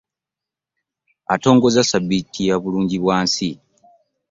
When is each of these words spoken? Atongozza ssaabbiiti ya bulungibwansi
Atongozza 1.33 1.81
ssaabbiiti 1.85 2.41
ya 2.49 2.55
bulungibwansi 2.61 3.49